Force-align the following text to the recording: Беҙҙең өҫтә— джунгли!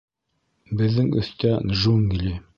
Беҙҙең 0.79 1.13
өҫтә— 1.21 1.53
джунгли! 1.77 2.35